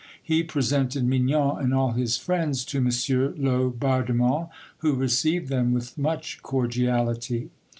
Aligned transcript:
He 0.23 0.41
presented 0.41 1.05
Mignon 1.05 1.59
and 1.59 1.75
all 1.75 1.91
his 1.91 2.17
friends 2.17 2.65
to 2.65 2.79
M. 2.79 2.85
Laubardemont, 2.89 4.49
who 4.79 4.95
received 4.95 5.49
them 5.49 5.73
with 5.73 5.95
much 5.95 6.41
cordiality. 6.41 7.51